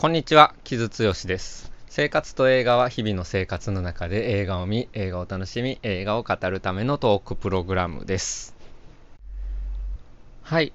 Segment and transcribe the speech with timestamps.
[0.00, 1.72] こんにちは、木津剛です。
[1.88, 8.54] 生活と映画は日々の生活の中で映画を見、映画を楽しみ、映画を語るためのトークプログラムです。
[10.44, 10.72] はい。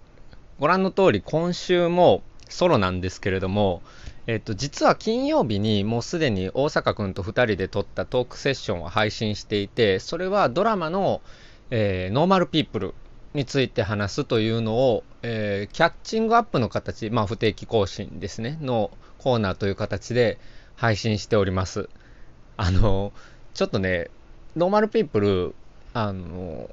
[0.59, 3.81] ご覧の通り、今週もソロなんですけれども、
[4.27, 11.21] えっと、実は金曜日にもうすでに大阪くんと2人で撮ったトークセッションを配信していて、それはドラマの、
[11.69, 12.93] えー、ノーマルピープル
[13.33, 18.91] について話すというのを、えー、キャッチングアップの形、まあ不定期更新ですね、の
[19.23, 20.37] コーナーという形で
[20.75, 21.89] 配信しております。
[22.57, 23.13] あの、
[23.53, 24.09] ちょっとね、
[24.55, 25.55] ノーマルピープル、
[25.93, 26.69] あの、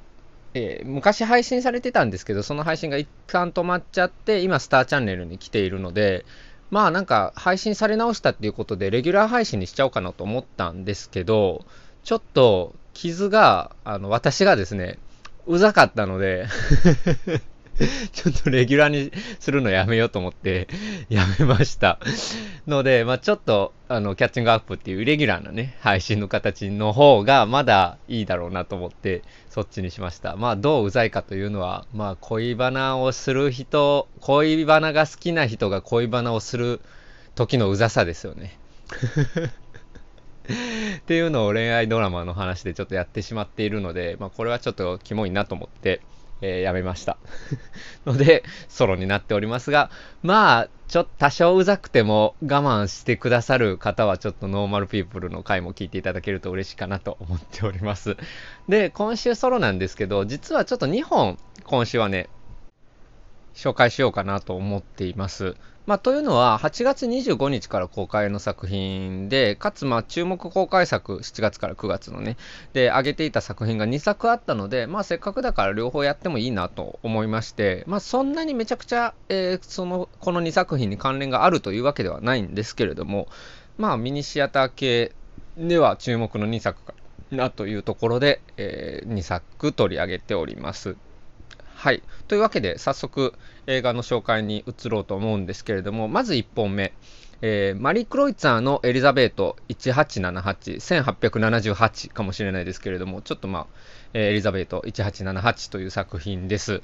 [0.53, 6.25] えー、昔配信されてたんですけど、その配信が一旦止まっちゃって、今スターチャンネルに来ているので、
[6.71, 11.65] まあなんか配信され直したっていうことで、レギュラー配信にしちゃおうかなと思ったんですけど、
[12.03, 14.97] ちょっと傷が、あの、私がですね、
[15.47, 16.47] うざかったので
[18.11, 20.67] ちょっとレギュラーにするのやめようと思って
[21.09, 21.99] やめました
[22.67, 30.35] ので、まあ、ちょっと、あの、キャッチングアップっていうレギュラーなね、配信の形の方がまだいいだろうなと思って、そっちにしました。
[30.35, 36.81] まあ、どううざいかというのは、まあ、恋バナをする人、恋バナが好きな人が恋バナをする
[37.35, 38.57] 時のうざさですよね。
[41.01, 46.01] っていうのを恋愛ドラマの話でちょっとやってしまっているので、まあ、これはちょっとキモいなと思って、
[46.41, 47.17] えー、やめました。
[48.05, 49.89] ので、ソロになっておりますが、
[50.23, 58.17] まあ、ちょっと多少うざくても我慢してくださる方はちょっとノーマルピープルの回も聞いていただけると嬉しいかなと思っております。
[58.67, 62.27] で、今週ソロなんですけど、実はちょっと2本今週はね、
[63.53, 65.55] 紹介しようかなと思っています。
[65.87, 72.37] まあ、というのは、8月25日から公開の作品で、かつ、ま、注目公開作、7月から9月のね、
[72.73, 83.27] で、上げていた作品が2作あったので、まあ、せっかくだから両方やってもいいなと思いまして、まあ、そんなにめちゃくちゃ、えー、その、この2作品に関連があるというわけではないんですけれども、
[83.79, 85.13] まあ、ミニシアター系
[85.57, 86.93] では注目の2作か
[87.31, 90.95] なというところで、えー、2作取り上げております。
[91.81, 92.03] はい。
[92.27, 93.33] というわけで、早速
[93.65, 96.93] 映画の紹介に移ろうと思うんですけれども、まず1本目。
[97.41, 103.67] えー、マリー・クロイツァーのエリザベート1878、1878かもしれないですけれども、ちょっとまあ、
[104.13, 106.83] えー、エリザベート1878という作品です。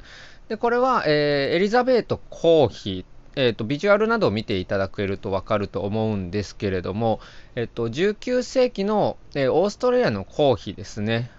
[0.50, 3.06] で、これは、えー、エリザベート皇妃、
[3.36, 7.20] えーと、ビジュアルなどを見ていただけるとわかると思うんですけれども、
[7.54, 11.30] えーと、19世紀の、えー、オーストラリアの皇妃ですね。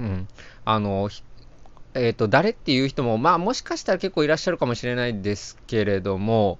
[0.00, 0.28] うん、
[0.64, 1.08] あの
[1.94, 6.58] えっ、ー、と、誰っていう人も、まあ、もしかしたら結構いらっしゃるかもしれないですけれども、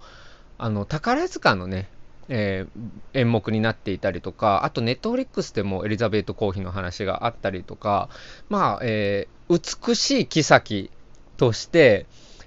[0.59, 1.89] あの、宝塚のね、
[2.28, 8.09] えー、演目になっていたりとか、あと、ネットフリックスでもエリザベート皇妃の話があったりとか、
[8.49, 10.91] まあ、えー、美しい妃
[11.37, 12.06] として、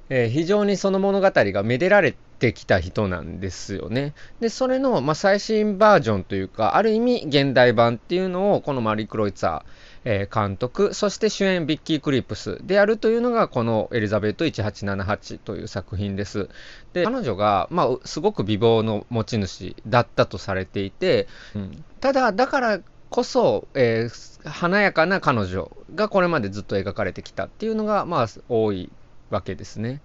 [0.09, 4.13] えー、非常にその物語がめでられてきた人なんですよね。
[4.39, 9.63] で、それの、まあ、最新バージョンというか、ある意味現代版っていうのを、このマリー・クロイツァー、
[10.03, 16.49] えー、監督、そして主演ビッキー・クリップスであるというのがこのエリザベート1878という作品です。
[16.93, 22.79] で、彼女が、まあ、すごく美貌の持ち主だったとされていて、うん、ただ、だから
[23.09, 28.91] こそ、えー、華やかな彼女がこれまでずっと描かれてきたっていうのが、まあ、多い
[29.29, 30.01] わけですね。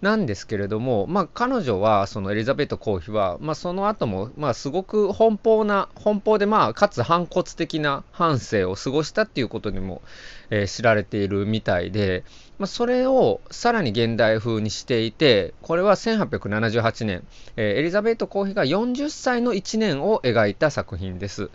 [0.00, 10.02] なんですけれども、まあ、彼女は、そのエリザベート皇妃は、まあ、その後も、まあ、すごく奔放な、奔放で、まあ、かつ反骨的な半生を過ごしたっていうことにも、
[10.50, 12.24] えー、知られているみたいで、
[12.58, 17.24] まあ、それをさらに現代風にしていて、これは1878年、
[17.56, 21.50] えー、エリザベート皇妃が40歳の1年を描いた作品です。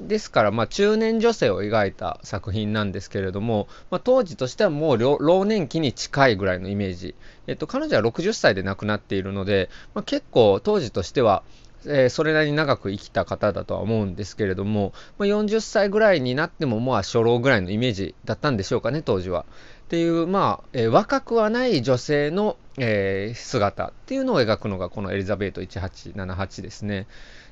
[0.00, 7.14] ですから、まあ、中年女性を描いた作品なんですけれども、まあ、当時としてはもう老年期に近いぐらいのイメージ。
[7.46, 11.42] えっと、彼女は60歳で亡くなっているので、まあ、結構当時としては、
[11.86, 19.44] えー、それなりに長く生きた方だとは思うんですけれども、まあ、40歳ぐらいになっても、まあ、初老ぐらいのイメージだったんでしょうかね、当時は。
[19.86, 27.06] っていう、まあ、えー、若くはない女性の、えー、姿っていうのを描くのが、このエリザベート1878ですね。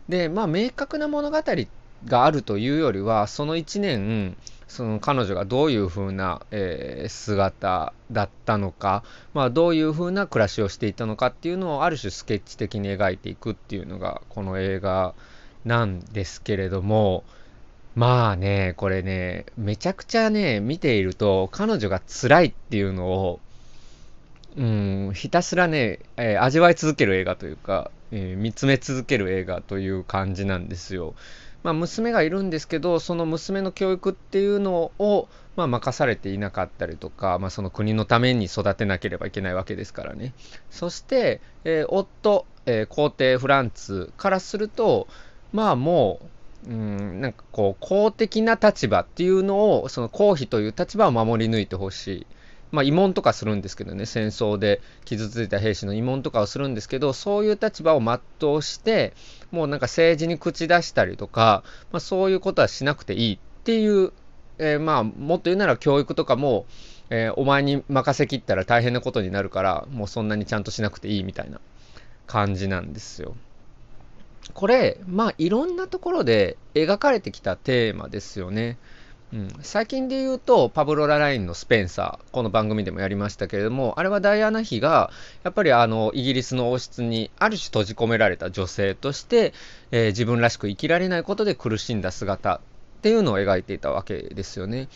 [0.09, 1.69] で、まあ、明確な物語って
[2.05, 4.37] があるというよりは、その1年、
[4.69, 15.15] その彼女がどういう風な、えー、姿だったのか、まあ、どういう風な暮らしをしていたのかっていうのをある種スケッチ的に描いていくっていうのがこの映画
[15.65, 17.25] なんですけれども、
[17.95, 23.41] まあね、これね、めちゃくちゃね、見ていると彼女が辛いっていうのを、
[24.57, 31.15] うん、ひたすらね、えー、味わい続ける映画というか、えー、見つめ続ける映画という感じなんですよ。
[31.67, 40.33] まあ、娘がいるんですけど、その娘の教育っていうのを、まあ、任されていなかったりとか、まあ、その国のために育てなければいけないわけですからね。
[40.71, 45.09] そして、えー、夫、えー、皇帝フランツからすると、
[45.53, 46.21] まあも
[46.69, 52.27] う、うん、なんかこう、公的な立場っていうのを、その公費という立場を守り抜いてほしい。
[52.77, 59.15] まあ、慰問とかするんですけどね、戦争で傷ついた兵士の慰問とかをするんですけど、そういう立場を全うして、
[59.51, 64.13] もうなんか政治に口出したりとか、まあ、そういうことはしなくていいっていう、
[64.59, 66.67] えー、まあ、もっと言うなら教育とかも、
[67.09, 71.61] えー、お前に任せきったら大変なことになるから、もうそんなにちゃんとしなくていいみたいな
[72.27, 73.37] 感じなんですよ。
[74.53, 78.77] これ、まあ、いろんなところで描かれてきたテーマですよね。
[79.33, 85.11] うん、最近で言うと、パブロ・ララインのスペンサー、この番組でもやりましたけれども、あれはダイアナ妃が、
[85.43, 89.53] やっぱりあの、イギリスの王室にある種閉じ込められた女性として、
[89.91, 92.61] えー、自分らしく生きられないことで苦しんだ姿っ
[93.03, 94.89] ていうのを描いていたわけですよね。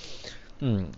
[0.62, 0.93] うん。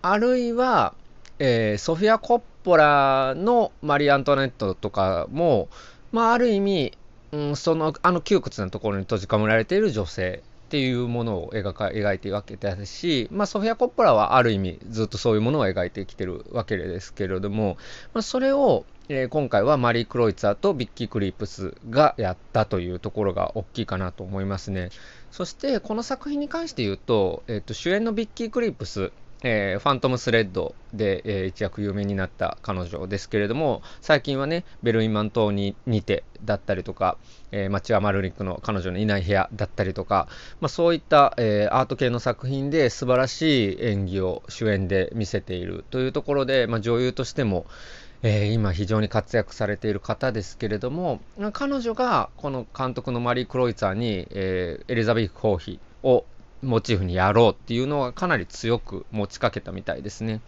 [0.00, 0.94] あるいは、
[1.38, 5.68] えー、ソフィア・コッポラのマリー・アントワネットとかも、
[6.12, 6.92] まあ、ある意味、
[7.32, 17.76] うん、その、あの窮屈なところに閉じ込められている女性っていうものを描か描いているわけですし、まあ、ソフィア・コッポラはある意味ずっとそういうものを描いてきてるわけですけれども、
[18.14, 24.90] まあ、それを、えー、今回はマリー・クロイツァーとビッキー・クリープスがやったというところが大きいかなと思いますね。
[25.32, 29.10] そしてこの作品に関して言うと、えー、と主演のビッキー・クリープス
[29.42, 37.16] えー、ファントムスレッドで、えー、一躍有名になった彼女ですけれども、最近はね、ベルインマン島に似てだったりとか、
[37.52, 40.28] えー、マチュア・マルリックの彼女のいない部屋だったりとか、
[40.60, 47.66] まあ、そういった、えー、アート系の作品で素晴らしい演技を主演で見せているというところで、まあ、女優としても、
[48.22, 51.20] えー、今非常に活躍されている方ですけれども、
[51.52, 56.26] 彼女がこの監督のマリー・クロイツァーに、えー、エリザベス・コーヒーを
[56.62, 60.40] モチーフにやろうっていうのはかなり強く持ちかけたみたいですね。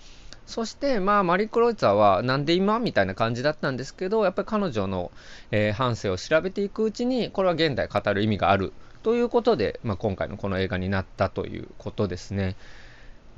[0.47, 5.13] そして、まあ、マリー・クロイツァーは、なんで今みたいな感じだったんですけど、やっぱり彼女の、
[5.51, 8.73] えー、半生を調べていくうちに、これは現代語る意味がある
[9.03, 12.57] ということで、まあ、今回のこの映画になったということですね。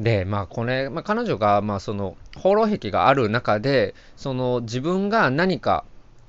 [0.01, 5.85] で、まあ、これ、まあ、彼女が、まあ、その、放浪癖がある中で、その、自分が何か、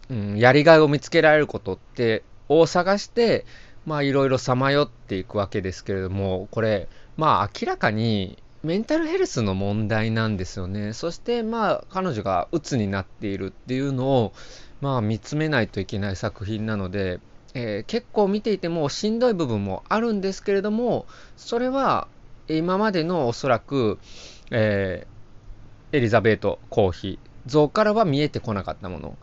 [0.10, 3.46] うん、やりがいを見つけられることって、を探して、
[3.86, 6.88] まあいろいろさまよっていくわけですけれども、これ、
[7.18, 10.94] まあ明らかにメンタルヘルスの問題なんですよね。
[10.94, 14.34] そしてまあ彼女が鬱になっているっていうのを、
[14.82, 17.20] まあ見つめないといけない作品なので、
[17.54, 21.06] えー、結構見ていてもしんどい部分もあるんですけれども、
[21.38, 22.08] それは
[22.48, 24.00] 今までのおそらく、
[24.52, 29.18] えー、エリザベート皇妃像からは見えてこなかったもの。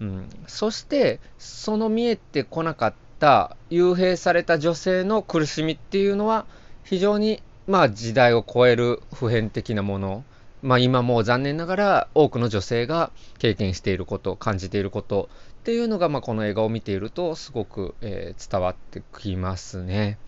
[0.00, 6.44] うん、そして、その見えてこなかった幽閉された女性の苦しみっていうのは
[6.82, 10.24] 非常にまあ時代を超える普遍的なもの、
[10.60, 15.28] まあ、今も残念ながら多くの女性が経験していること感じていること
[15.60, 20.18] っていうのが、まあ、この映画を見ているとすごく、えー、伝わってきますね。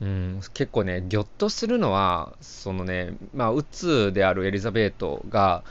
[0.00, 5.62] うん、結構ね、ぎょっとするのは、そのね、まあ、うつであるエリザベートが、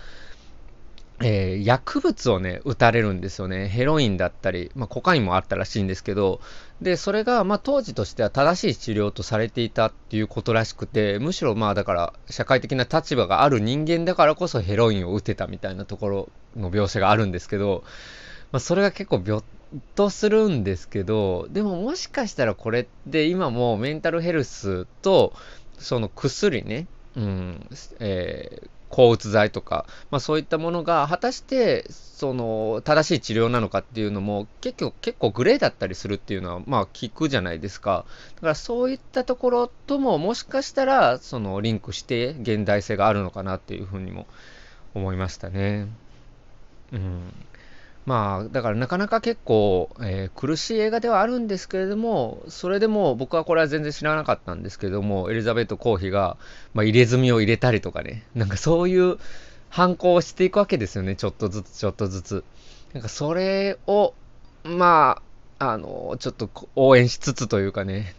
[1.21, 3.67] えー、薬物をね、打たれるんですよね。
[3.67, 6.39] ヘロインだったり、まあ、コカインもあったらしいんですけど、
[6.81, 17.83] で、それが、まあ、当時としては正しい治療とされていたっていうことらしくて、むしろ、まあ、だから、社会的な立場がある人間だからこそヘロインを打てたみたいなところの描写があるんですけど、
[18.53, 19.43] まあ、それが結構びょっ
[19.95, 25.33] とするんですけど、でももしかしたらこれって今もメンタルヘルスと、
[25.77, 38.05] その薬ね、うん、えー抗うつ剤とか、まあ、そういったものが果たしてその正しい治療なのかっていうのも結構結構グレーだったりするっていうのはまあ聞くじゃないですか
[38.35, 44.27] だからそういったところとももしかしたらそのリンクして現代性があるのかなっていうふうにも
[44.93, 45.87] 思いましたね。
[46.91, 47.33] うん
[48.09, 56.35] まあ、だからなかなか結構、えー、苦しい映画ではあるんですけれども、それでも僕はこれは全然知らなかったんですけども、エリザベート皇妃が、
[56.73, 59.19] まあ、入れ墨を入れたりとかね、なんかそういう
[59.69, 62.43] 反抗をしていくわけですよね、ちょっとずつちょっとずつ。
[62.93, 64.15] なんかそれを、
[64.63, 65.21] ま
[65.59, 68.15] あ、あの、ちょっと応援しつつというかね、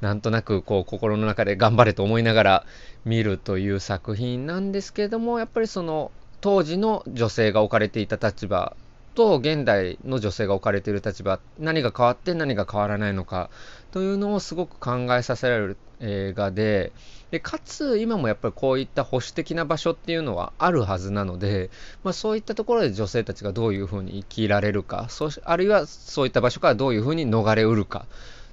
[0.00, 2.66] なんとなくこう心の中で頑張れと思いながら
[3.04, 8.76] 見るという作品なんですけれども、やっぱりその当時の女性が置かれていた立場
[9.14, 13.50] と現代の女性が置かれている立場何が変わって何が変わらないのか
[13.90, 16.92] というのをすごく考えさせられる映画で
[17.30, 21.70] でかつ今もやっぱりこういった保守的な場所っていうのはあるはずなので、
[22.04, 28.06] まあ、そういったところで女性たちがどういうふうに生きられるかそあるいはそういった場所からどういうふうに逃れうるか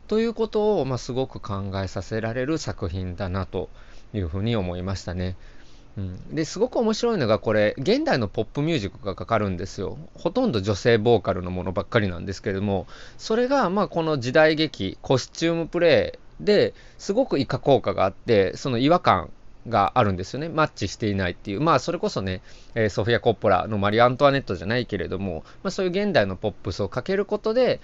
[0.08, 3.70] ということを、まあ、すごく考えさせられる作品だなと
[4.14, 5.36] いうふうに思いましたね。
[5.98, 9.98] うん、ですごく面白いのがこれ現代のポップミュージックがかかるんですよ。
[10.16, 19.30] ほとんど女性ボーカルのものばっかりなんですけれどもそれがまあこの時代劇コスチュームプレイですごく以下効果があってその違和感
[19.68, 20.50] があるんですよね。
[20.50, 21.62] マッチしていないっていう。
[21.62, 22.42] まあそれこそね、
[22.76, 27.80] え、ソフィア・コッポラのマリー・アントワネットじゃないけれども、まあ、そういう現代のポップスをかけることで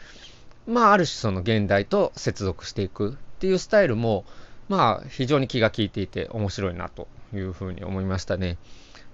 [0.67, 4.25] まあある種その現代と接続していくっていうスタイルも
[4.67, 7.07] まあ非常に気が利いていて面白いなと。
[7.35, 8.57] いうふうに思いましたね。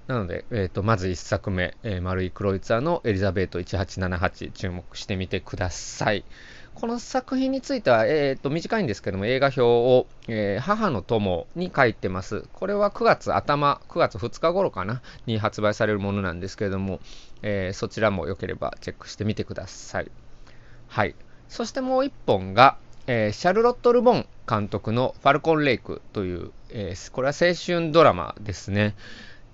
[0.08, 6.26] なので、えーと、まず1作目、えー、丸井クロイツァーのエリザベート1878注目してみてください。
[6.74, 12.46] この作品については、えーと、短いんですけども映画表を、えー、母の友に書いてます。
[12.54, 17.00] これは9月頭、9月2日頃かなに発売されるものなんですけれども、
[17.42, 20.12] えー、そちらも良ければチェックしてみてください。
[20.88, 21.16] はい。
[21.48, 22.78] そしてもう1本が、
[23.14, 28.96] えー、シャルロット・ルボン監督のファルコン・レイクという、えー、これは青春ドラマですね。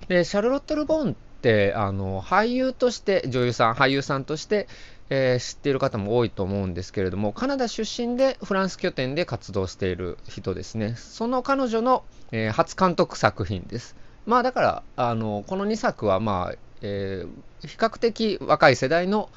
[0.07, 4.67] で、シャルロット・ルボンって、あの、俳優として、女優さん、俳優さんとして、
[5.09, 10.93] えー、知っている方も多いと思うんですけれども、カナダ出身でフランス拠点で活動している人ですね。
[10.95, 13.95] その彼女の、えー、初監督作品です。
[14.27, 19.29] まあだから、あの、この2作は、まあ、えー、比較的若い世代の、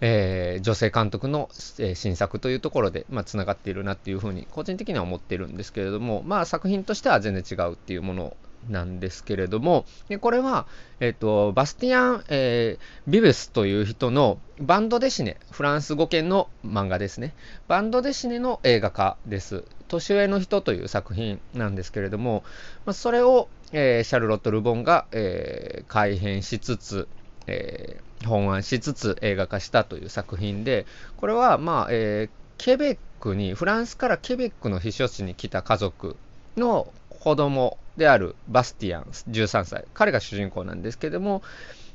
[0.00, 8.36] えー、女性監督の、えー、新作というところで、まあ、つながっているなっていうふうに個人的には思っているんですけれども、まあ、作品としては全然違うっていうもの
[8.68, 10.66] なんですけれども、でこれは、
[11.00, 17.34] えっ、ー、と、バスティアン、えー、ビブスという人のバンドデシネ、フランス語圏の漫画ですね。
[17.68, 19.64] バンドデシネの映画化です。
[19.86, 22.42] 年上の人という作品なんですけれども、
[22.84, 27.08] まあ、それを、えー、シャルロット・ルボンが、え、改編しつつ、
[27.48, 30.86] えー、本案しつつ映画化したという作品で、
[31.16, 36.16] これは、まあ、えー、ケベックに、フランスからケベックの避暑地に来た家族
[36.56, 39.84] の子供であるバスティアン、13歳。
[39.94, 41.42] 彼が主人公なんですけども、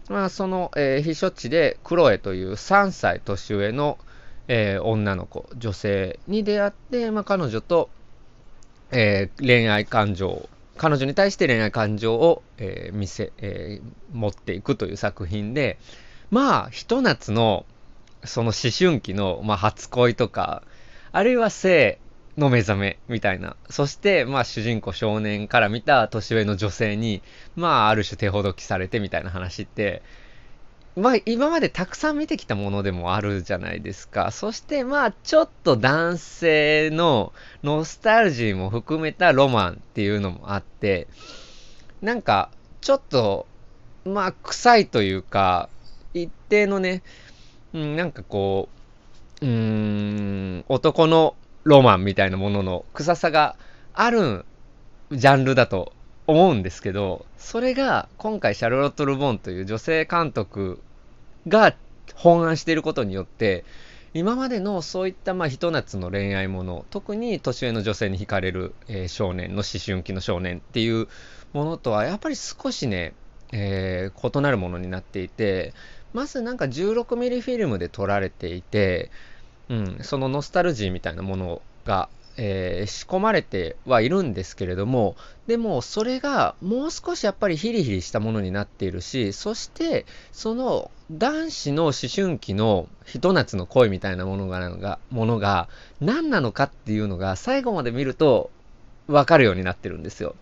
[0.10, 3.98] まあ、その、えー、避暑地でクロエという3歳年上の、
[4.48, 7.90] えー、女の子、女性に出会って、まあ、彼女と、
[8.92, 15.78] えー、恋愛感情彼女に対して恋愛感情を、えー、見せ、えー、持っていくという作品で、
[16.32, 17.66] まあ、ひと夏の、
[18.24, 20.64] その思春期の、まあ、初恋とか、
[21.12, 22.00] あるいは性
[22.38, 23.56] の目覚めみたいな。
[23.70, 27.22] そして、まあ、主人公少年から見た年上の女性に、
[27.56, 30.02] まあ、ある種手ほどきされてみたいな話って、
[30.96, 34.30] まあ、今までたくさん見てきたものでもあるじゃないですか。
[34.30, 37.34] そして、まあ、ちょっと男性の
[37.64, 41.08] ノスタルジーも含めたロマンっていうのもあって、
[42.02, 42.50] なんか、
[42.82, 43.48] ちょっと、
[44.06, 45.68] まあ、臭いというか、
[46.14, 47.02] 一定のね、
[47.74, 48.70] うん、なんかこ
[49.42, 53.56] う、うーん、男のロマンみたいなものの臭さが
[53.94, 54.46] ある
[55.12, 55.92] ジャンルだと
[56.28, 60.80] 思うんですけど、それが今回シャルロット・ルボンという女性監督
[61.48, 61.76] が
[62.16, 63.66] 本案していることによって、
[64.14, 71.08] 今までのそういったまあひと夏の恋愛もの、特に年上の女性に惹かれる、えー、少年の思春期の少年っていう
[71.52, 73.14] ものとはやっぱり少しね、
[73.52, 75.74] えー、異なるものになっていて、
[76.14, 79.10] まずなんか16ミリフィルムで撮られていて、
[79.70, 85.16] うん、そのノスタルジーみたいなものがえー、仕込まれてはいるんですけれども、
[85.48, 95.68] でもそれがもう少しやっぱりヒリヒリしたものになっているし、そしてその男子の思春期のひと夏の恋みたいなものが、ものが
[96.02, 98.50] 何なのかっていうのが最後まで見ると
[99.08, 100.36] わかるようになってるんですよ。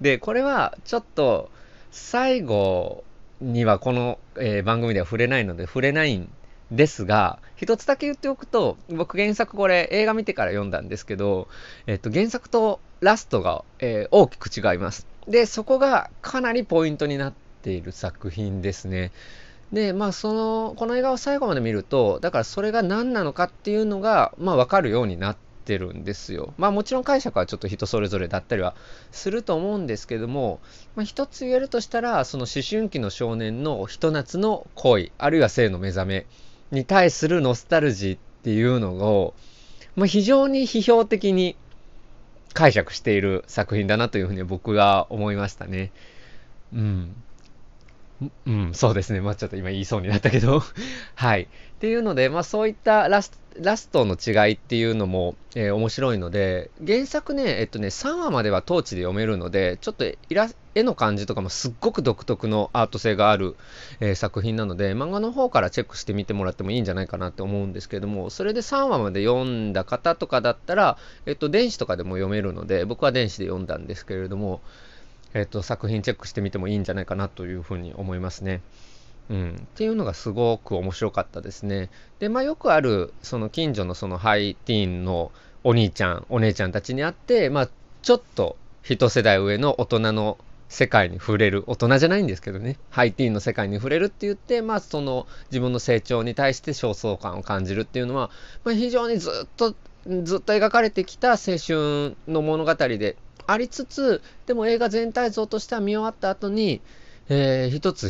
[0.00, 1.50] で、これはちょっと
[1.90, 3.04] 最後
[3.40, 6.30] にはこの、えー、番組では触れないので触れないん
[6.70, 11.48] ですが、一つだけ言っておくと、僕原作これ映画見てから読んだんですけど、
[11.86, 15.06] えっと、原作とラストが、えー、大きく違います。
[15.26, 19.12] で、そこがかなりポイントになっている作品ですね。
[19.72, 26.54] で、まあ、その、この映画を最後まで見ると、だからそれが何なのかっていうのが、まあ、わかるようになってるんですよ。
[26.56, 28.74] まあ、もちろん解釈はちょっと人それぞれだったりは
[29.12, 30.58] すると思うんですけども、
[30.96, 36.26] まあ、一つ言えるとしたら、その思春期の少年のひと夏の恋、あるいは性の目覚め、
[36.70, 39.34] に対するノスタルジーっていうのを、
[39.96, 41.56] まあ、非常に批評的に
[42.52, 45.92] 解釈している作品だなというふうに僕は思いましたね。
[46.72, 47.14] うん。
[48.46, 49.20] うん、そうですね。
[49.20, 50.62] まあちょっと今言いそうになったけど
[51.14, 51.48] はい。
[51.80, 63.56] っていうので、まあそういったラスラストの違いっていうのも、えー、面白いので、原作ね、えっとね、3話まではトーチで読めるので、ちょっとイラ絵の感じとかもすっごく独特のアート性がある、
[64.00, 74.60] えー、作品なので、漫画の方からチェックしてみてもらってもいいんじゃないかなって思うんですけども、それで3話まで読んだ方とかだったら、えっと、電子とかでも読めるので、僕は電子で読んだんですけれども、
[75.32, 78.60] えっと、作品チェックしてみてもいいんじゃないかなというふうに思いますね。
[79.30, 81.88] うん、っていうのがすごく面白かったですね。
[82.18, 85.30] で、まあよくある、その近所のそのハイティーンの
[85.62, 87.68] お兄ちゃん、お姉ちゃんたちに会って、まあ
[88.02, 90.36] ちょっと一世代上の大人の
[90.68, 98.30] 世界に触れる、大人じゃないんですけどね、ハイティーンの世界に触れるって言って、まあその自分の成長に対して焦燥感を感じるっていうのは、
[98.64, 99.76] まあ非常にずっと、
[100.24, 106.80] ずっと描かれてきた青春の物語でありつつ、でも映画全体像としては見終わった後に、
[107.32, 108.08] えー、一つ、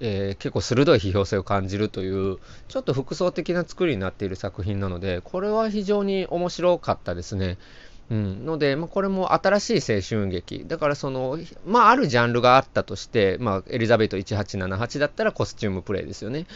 [0.00, 2.38] えー、結構鋭い批評性を感じるという、
[2.68, 7.58] ちょっと複層的な作りになっている作品なので、これは非常に面白かったですね。
[8.10, 10.64] うん、ので、まあ、これも新しい青春劇。
[10.66, 16.46] だからその、まあ、あるジャンルがあったとして、まあ、エリザベート1878だったらコスチュームプレイですよね。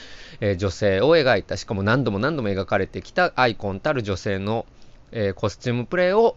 [0.40, 4.64] えー、女性を描いた、しかも何度も何度も描かれてきたアイコンたる女性の、
[5.12, 6.36] えー、コスチュームプレイを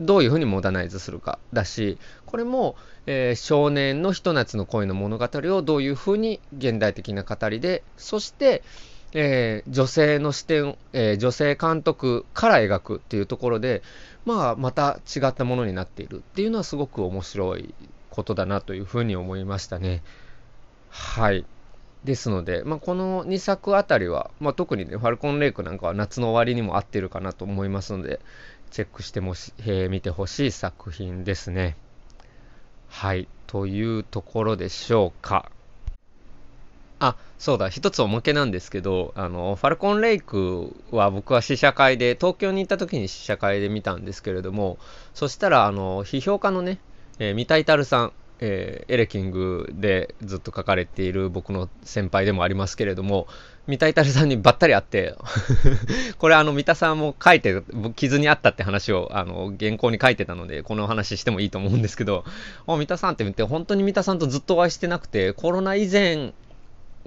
[0.00, 2.76] どういうふうにモダナイズするかだし、これも、
[3.06, 8.62] えー、少年のひと夏の恋の物語をどういうふうに現代的な語りで、そして、
[9.12, 13.82] えー、女性の視点、えー、女性監督から描くっていうところで、
[14.26, 17.74] まあ、また違ったものになっているっていうのはすごく面白い
[18.10, 20.02] ことだなというふうに思いましたね。
[20.90, 21.46] はい。
[22.04, 28.20] ですので、まあ、この2作あたりは、まあ、特にね、ファルコンレイクなんかは夏の終わりにも合ってるかなと思いますので、
[28.70, 31.76] チェックしてもし、えー、見てほしい作品ですね。
[32.88, 33.28] はい。
[33.46, 35.50] というところでしょうか。
[37.00, 44.78] あ、そうだ、一つおまけなんですけど、あの、ファルコンレイクは僕は試写会で、東京に行った時に試写会で見たんですけれども、
[45.14, 46.78] そしたら、あの、批評家のね、
[47.20, 53.26] えー、三田イタルさん、えー、エレキングでずっと書かれている僕の先輩でもありますけれども、
[53.66, 55.14] 三田イタルさんにばったり会って、
[56.18, 57.62] これあの三田さんも書いて、
[57.96, 62.24] 傷にあったって話をあの原稿に書いてたので、この話してもいいと思うんですけど、
[62.66, 66.32] 三田さんって言って、本当に三田さんとずっとお会いしてなくて、コロナ以前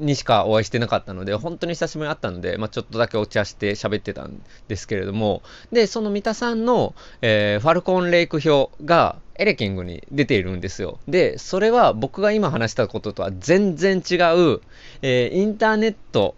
[0.02, 5.42] にしかお会いしてなかったので、本当に久しぶりに会ったので、まあ、ちょっとだけお茶して喋ってたんですけれども、
[5.72, 11.00] で、その三田さんの、えー、ファルコンレイク表が、エレキングに出ているんですよ。
[11.08, 14.62] で、それは僕が今話したこととは全然違う、
[15.02, 16.36] えー、インターネット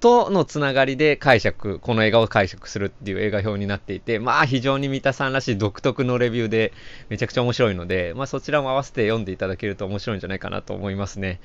[0.00, 6.72] とのつながりで解釈、この映画を解釈するっていう映画表になっていて、まあ非常に三田さんらしい独特のレビューで
[7.08, 11.40] めちゃくちゃ面白いので、まあそちらも合わせて読んでいただけると面白いんじゃないかなと思いますね。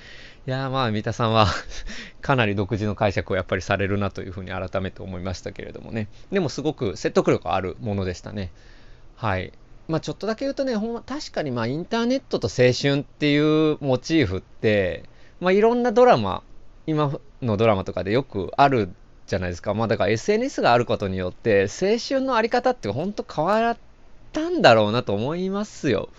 [0.45, 1.47] いやまあ三田さんは
[2.21, 6.10] かなり独自の解釈をやっぱりされるなというふうに改めて思いましたけれどもね。
[6.34, 8.51] でもすごく説得力あるものでしたね。
[9.15, 9.53] はい。
[9.88, 15.03] まあちょっとだけ言うとね、ほんま確かにまあインターネットと青春っていうモチーフって、
[15.39, 16.43] まあいろんなドラマ、
[16.88, 18.89] 今のドラマとかでよくある
[19.27, 19.73] じゃないですか。
[19.73, 23.77] まあだから SNS があることによって、青春のあり方って本当変わっ
[24.34, 26.10] たんだろうなと思いますよ。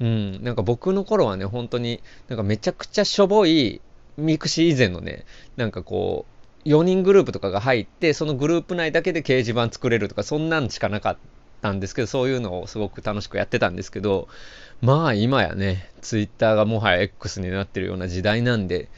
[0.00, 0.42] うん。
[0.42, 3.80] なんか僕の頃はね、本当に、なんかめちゃくちゃしょぼい、
[4.16, 5.24] ミクシー以前のね、
[5.56, 6.26] なんかこ
[6.64, 11.16] う、4人グループとかが入って、そのグループ内だけで掲示板作れるとか、そんなんしかなかっ
[11.60, 14.28] たんですけど、そういうのをすごく楽しくやってたんですけど、
[14.80, 18.88] まあ今やね、ツイッターがもはや X になってるような時代なんで、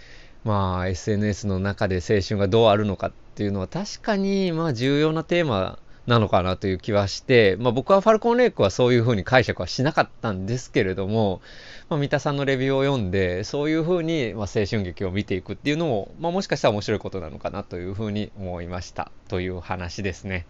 [0.45, 11.41] まあ SNS の中で青春がどうあるのかっていうのは確かにまあ重要なテーマなのかなという気はして、まあ僕はファルコンレイクはそういうふうに解釈はしなかったんですけれども、
[11.89, 20.47] まあ三田さんのレビューを読んで、そういうふうにま青春劇を見ていくっていうのも、まあもしかしたら面白いことなのかなというふうに思いましたという話ですね。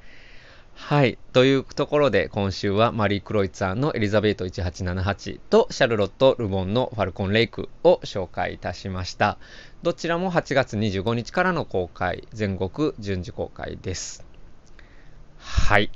[0.76, 1.18] はい。
[1.32, 9.38] というところで、今週はマリー・クロイツァーのエリザベート1878とシャルロット・ルボンのファルコン・レイクを紹介いたしました。
[9.84, 14.34] どちらも8月25日からの公開、全国順次公開です。
[15.44, 15.90] はい。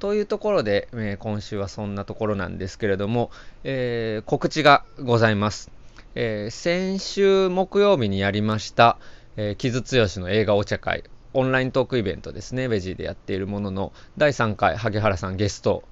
[0.00, 3.30] というところで、えー、今週はそんなところなんですけれども、
[3.64, 5.70] えー、告知がございます。
[6.14, 8.98] えー、先週木曜日にやりました、
[9.38, 15.82] えー、木津剛の映画お茶会、オンライントークイベントですね、ベジーでやっているものの、第3回、萩原さんゲスト、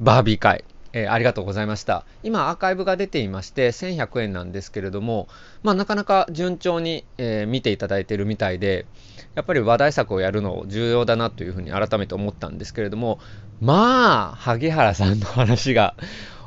[0.00, 2.04] バービー会、えー、ありがとうございました。
[2.22, 5.28] 今、アーカイブが出ていまして、1100円なんですけれども、
[5.62, 8.86] まあ、なかなか順調に、えー、見ていただいているみたいで、
[9.34, 13.20] やっぱり話題作をやるの重要だなというふうに改めて思ったんですけれども、
[13.60, 15.94] まあ、萩原さんの話が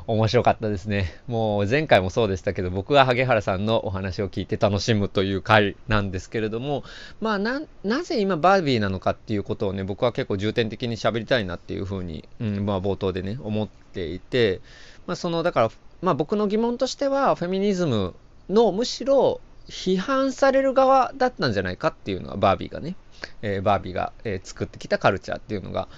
[0.06, 1.14] 面白かったですね。
[1.26, 6.84] もう前回もそうでしたけど、僕は萩原さんのお話を聞いて楽しむという回なんですけれども、
[7.22, 14.60] まあな、なぜ今バービーなのかっていうことをね、僕は結構重点的に喋りたいなっていうふうに、うん、まあ冒頭でね、思っていて、
[15.06, 15.70] まあその、だから、
[16.02, 18.14] まあ僕の疑問としては、フェミニズム
[18.50, 22.96] のむしろ批判される側だったんじゃないかっていうのはバービーがね、
[23.40, 25.88] えー、バービーが、えー、作ってきたカルチャーっていうのが、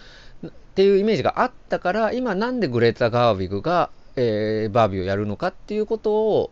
[0.46, 6.50] っていうイメージがあったから、今なんでグレータ・ガービグが、えー、バービーをやるのかっていうことを、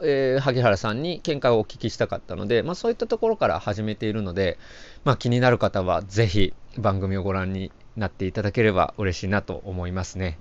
[0.00, 4.58] えー、萩原さんに見解をお聞きしたかったので、まあそういったところから始めているので、
[5.04, 10.38] まあ気になる方はぜひ番組をご覧になっていただければ嬉しいなと思いますね。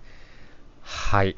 [0.81, 1.35] はい。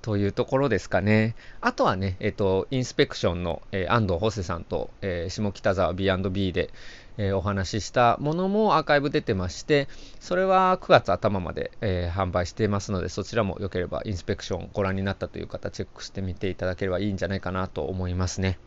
[0.00, 1.34] というところですかね。
[1.60, 6.70] あとはね、えっ、と、インスペクションの、えー、安藤ホセさんと、えー、下北沢 B&B で、
[7.18, 9.88] えー、お話ししたものもアーカイブ出てまして、
[10.20, 18.58] それは9月頭まで、え販売していますので、そちらも良ければインスペクションご覧になったという方、チェックしてみていただければいいんじゃないかなと思いますね。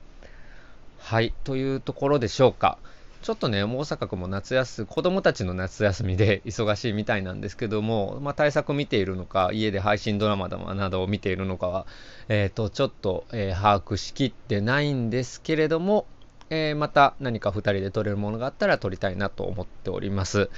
[1.00, 2.78] はい、というところでしょうか。
[3.22, 11.86] ちょっとね、大阪府も夏休み、子供たちの夏休みで 忙しいみたいなんですけども、まあ、対策見ているのか、家で配信ドラマなどを見ているのかは、
[12.30, 16.08] えっ、ー、と、ちょっと、えー、把握しきってないんですけれども、
[16.52, 20.50] えー、また何か2人で撮れるものがあったら撮りたいなと思っております。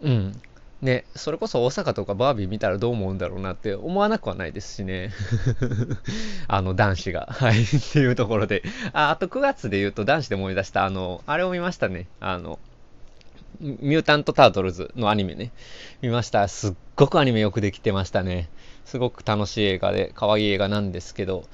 [0.00, 0.40] うん。
[0.80, 5.10] ね、それこそ大阪とかバービー見たらどう思うんだろうなって思わなくはないですしね。
[6.46, 7.28] あの、男子が。
[7.34, 7.62] はい。
[7.62, 8.62] っていうところで。
[8.92, 12.06] あ、あと9月で言うと男子で思い出した、あの、あれを見ましたね。
[12.20, 12.58] あの、
[13.60, 15.52] ミュータント・タートルズのアニメね。
[16.00, 16.46] 見ました。
[16.48, 18.48] すっごくアニメよくできてましたね。
[18.84, 21.44] すごく楽しい映画で、可愛い映画なんですけど、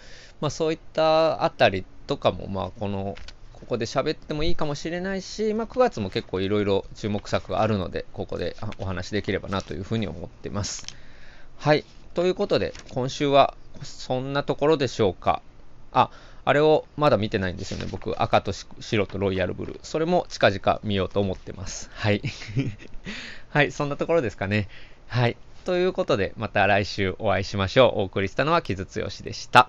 [0.41, 3.15] まあそういったあたりとかも、まあこの
[3.59, 10.87] ここで喋ってもいいかもしれないし、まあ、9月も結構いろいろ注目作があるので、ここでお話できればなというふうに思ってます。
[11.57, 11.85] はい。
[12.15, 15.43] ということで、今週はそんなところでしょうか。
[15.93, 16.11] あ、
[16.45, 17.87] あれをまだ見てないんですよね。
[17.91, 19.79] 僕、赤と白とロイヤルブルー。
[19.83, 21.91] それも近々見ようと思ってます。
[21.93, 22.23] はい。
[23.51, 24.69] はい、そんなところですかね。
[25.09, 25.37] はい。
[25.65, 28.01] ということで、また来週お会いしましょう。
[28.01, 29.69] お送りしたのは木津剛でした。